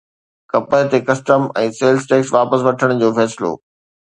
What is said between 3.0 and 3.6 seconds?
جو فيصلو